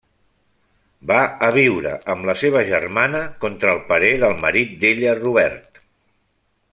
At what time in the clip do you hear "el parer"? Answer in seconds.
3.77-4.11